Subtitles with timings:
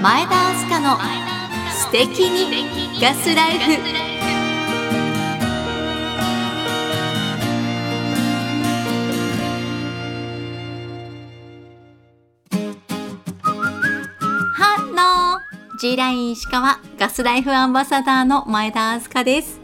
[0.00, 0.96] 前田明日香の
[1.72, 3.72] 素敵にガスライフ。
[14.54, 19.60] ハロー G ライン石川ガスライフアンバサダーの前田明日香です。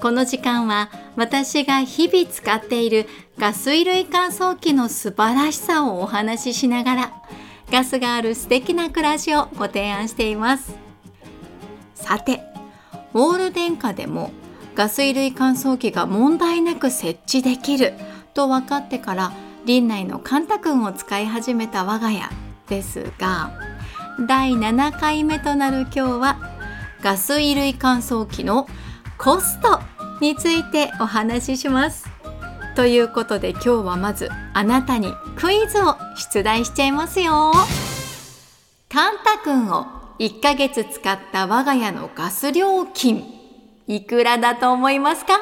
[0.00, 3.06] この時間は私が日々使っている
[3.36, 7.12] ガス衣類乾燥機の素晴らしさをお話ししながら
[7.70, 10.74] ガスがある素敵な暮らしをご提案しています。
[11.94, 12.40] さて
[13.14, 14.30] オール電化でも
[14.76, 17.94] ガス衣類乾燥機が問題なく設置できる
[18.34, 19.32] と分かってから
[19.64, 22.28] 林内のカンタ君を使い始めた我が家
[22.68, 23.58] ですが
[24.28, 26.38] 第7回目となる今日は
[27.02, 28.68] ガス衣類乾燥機の
[29.18, 29.80] コスト
[30.20, 32.15] についてお話しします。
[32.76, 37.52] ということで今日はまずあなたにクイズを出題しちゃいますよ。
[38.90, 39.86] カンタ君を
[40.18, 43.24] 1ヶ月使った我が家のガス料金
[43.86, 45.40] いくらだと思いますか？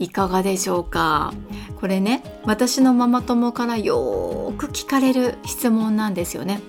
[0.00, 1.32] いかがでしょうか？
[1.80, 6.60] これね私のママ友からよーく聞かれる質問なんですよね。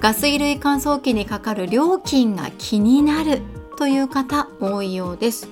[0.00, 3.42] ガス衣類乾燥機にかかる料金が気になる
[3.76, 5.46] という方多いようです。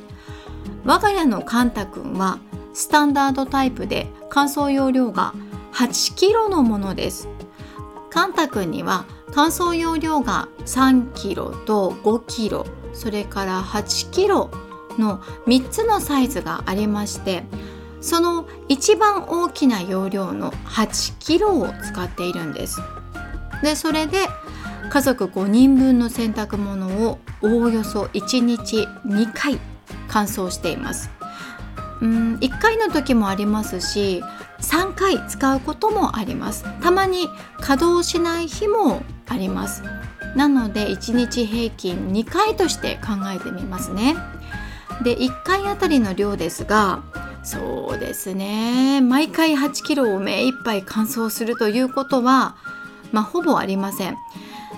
[0.85, 2.39] 我が家のカンタ君は
[2.73, 5.35] スタンダードタイプで乾燥容量が
[5.73, 7.29] 8kg のものです。
[8.11, 14.51] カンタ君には乾燥容量が 3kg と 5kg それから 8kg
[14.99, 17.45] の3つのサイズがありまして
[18.03, 22.83] その一番大きな容量の 8kg を使っているんです。
[23.63, 24.27] でそれで
[24.91, 29.59] 家族5人分の洗濯物をおおよそ1日2回
[30.09, 31.09] 乾燥しています
[32.03, 34.23] うん1回の時もありますし
[34.61, 36.65] 3回使うこともあります。
[36.81, 37.29] たまに
[37.61, 39.83] 稼働しない日もあります。
[40.37, 44.17] なので1日平均2回として考えてみますね。
[45.05, 47.03] で1回あたりの量ですが
[47.45, 49.01] そうですね。
[49.01, 52.57] 毎回8キロを目いっぱい乾燥するということは
[53.13, 54.17] まあほぼありません。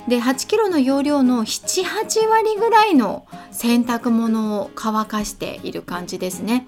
[0.08, 6.66] で8キロの容量の78割ぐらいの洗濯物を乾かしている感じですね。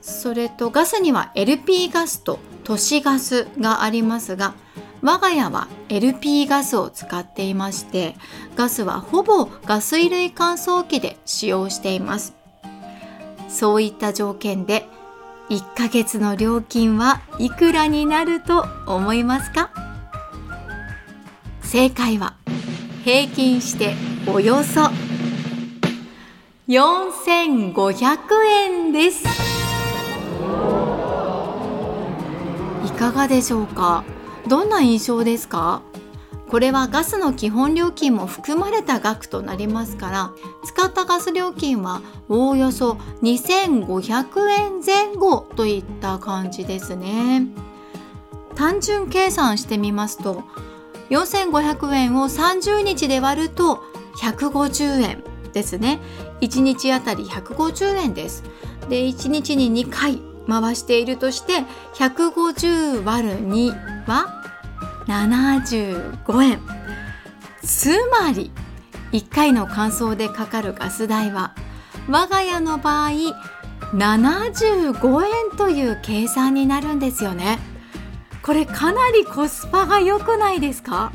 [0.00, 4.54] それとガスには LP ガスと都市ガスがありますが
[5.02, 8.16] 我が家は LP ガスを使っていまして
[8.56, 12.34] ガスはほぼガス衣類乾燥機で使用しています。
[13.48, 14.86] そういった条件で
[15.48, 19.70] 1ヶ月の料金はいくらになると思いますか？
[21.62, 22.34] 正解は
[23.04, 23.94] 平均して
[24.26, 24.90] およそ
[26.68, 29.57] 4500円です。
[32.98, 34.02] かがでしょうか？
[34.48, 35.82] どんな印象ですか？
[36.48, 40.30] これはガスの基本料金も含まれた額となりますから
[40.64, 42.92] 使ったガス料金はおおよそ
[43.22, 47.46] 2500円前後といった感じですね。
[48.56, 50.42] 単純計算してみますと
[51.10, 53.84] 4500円を30日で割ると
[54.20, 55.22] 150円
[55.52, 56.00] ですね。
[56.40, 58.42] 1日あたり150円です。
[58.88, 61.64] で1日に2回回しているとして
[61.94, 64.42] 150割る2は
[65.06, 66.60] 75円。
[67.62, 68.50] つまり
[69.12, 71.54] 1回の乾燥でかかるガス代は
[72.08, 73.10] 我が家の場合
[73.94, 77.58] 75円という計算になるんですよね。
[78.42, 81.12] これかなりコスパが良くないですか？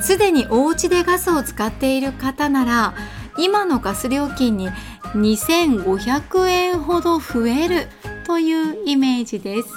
[0.00, 2.94] すでにお家でガスを使っている方なら
[3.36, 4.68] 今のガス料金に
[5.14, 7.88] 2500円ほど増える
[8.28, 9.68] というイメージです。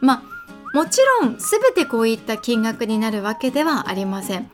[0.00, 0.30] まあ
[0.72, 4.48] もちろん全てこういった金額になるわけではありません。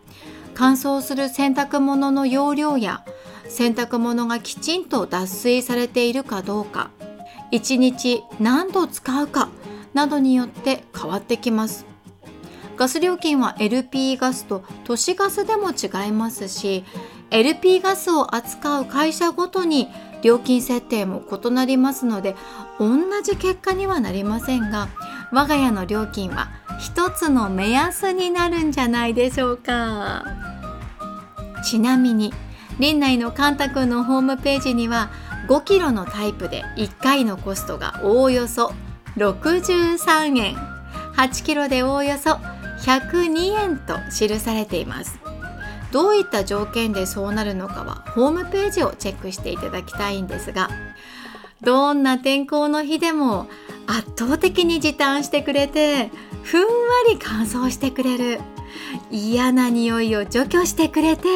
[0.55, 3.05] 乾燥する洗濯物の容量や
[3.49, 6.91] 洗濯物がきちんと脱水されているかどうか
[7.53, 9.51] 1日何度使うか
[9.93, 11.84] などによって変わってきます。
[12.78, 16.84] ガス料金は LP ガスと都市ガスでも違いますし
[17.31, 19.89] LP ガスを扱う会社ごとに
[20.22, 22.34] 料金設定も異なりますので
[22.78, 24.89] 同じ結果にはなりませんが
[25.33, 30.24] 我が家の料金は一つの目安になるんじゃないでしょうか。
[31.65, 32.33] ちなみに
[32.78, 35.10] 林内のカンタ君のホームページには
[35.48, 38.72] 5キロのタイプで1回のコストがおおよそ
[39.16, 40.57] 63円
[41.16, 42.39] 8キロでおおよそ
[42.83, 45.26] 102円と記されています。
[45.92, 50.68] どういった条件でそうなるのかはホームページをチェックしていただきたいんですが
[51.62, 53.48] どんな天候の日でも
[53.86, 56.10] 圧倒的に時短してくれて
[56.42, 56.68] ふんわ
[57.09, 58.41] り乾燥してくれる
[59.10, 61.28] 嫌な匂いを除去してくれて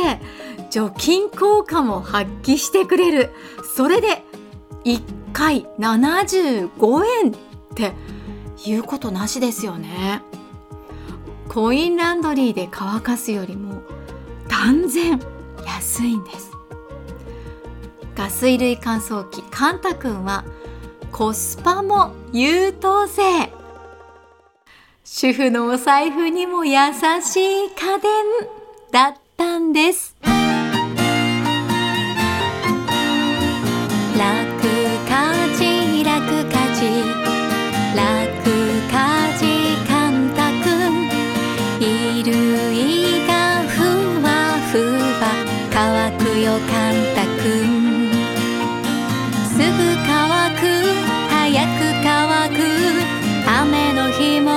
[0.70, 3.30] 除菌効果も発揮してくれる
[3.74, 4.22] それで
[4.84, 6.70] 1回75
[7.24, 7.34] 円っ
[7.74, 7.92] て
[8.64, 10.22] 言うことなしですよね。
[11.48, 13.82] コインランドリーで乾かすよりも
[14.62, 15.18] 断然
[15.64, 16.50] 安いんです。
[18.14, 20.44] ガ水類乾燥機カンタ君は
[21.10, 23.50] コスパも優等生。
[25.02, 26.76] 主婦のお財布にも優
[27.22, 28.10] しい家電
[28.92, 30.14] だったんです。
[47.14, 47.42] たく
[49.48, 49.70] すぐ
[50.06, 50.18] 乾
[50.56, 50.60] く
[51.30, 51.70] 早く
[52.02, 52.10] 乾
[52.50, 52.58] く。
[53.62, 54.50] 雨の日も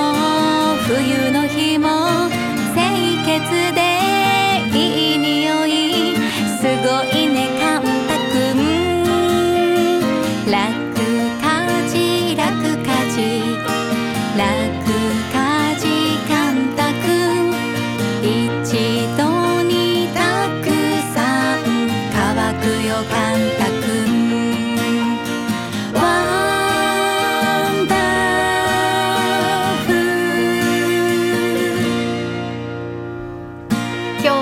[0.86, 2.28] 冬の日も
[2.74, 3.80] 清潔で
[4.72, 5.70] いい匂い。
[6.60, 7.26] すごい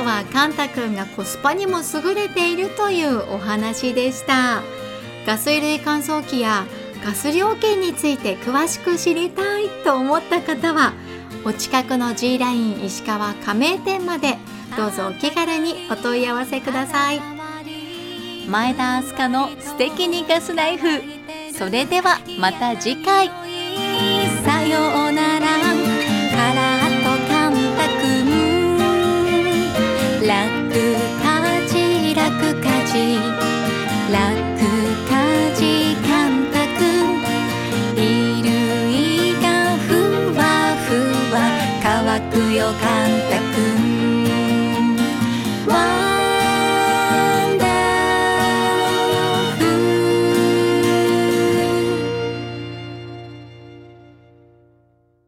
[0.03, 4.61] 今日はカンタくんがコスパにも優れているというお話でした。
[5.25, 6.67] ガス類乾燥機や
[7.05, 10.93] ガス料金について詳しく知りたいと思った方は
[11.45, 14.39] お近くの G ライン石川加盟店まで
[14.77, 17.21] どうぞお気軽にお問い合わせください。
[18.49, 21.01] 前田明日香の素敵にガスライフ。
[21.57, 23.31] それではまた次回。
[24.45, 25.32] さようなら。
[42.19, 44.02] よカンタくん。